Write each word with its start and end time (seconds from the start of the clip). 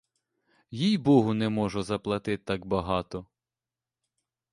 Їй-богу, 0.71 1.33
не 1.33 1.49
можу 1.49 1.83
заплатить 1.83 2.45
так 2.45 2.65
багато. 2.65 3.25